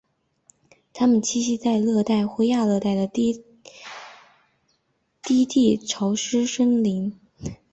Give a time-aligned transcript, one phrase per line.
[0.93, 3.43] 它们栖息在热带或亚热带的低
[5.21, 7.15] 地潮湿森林。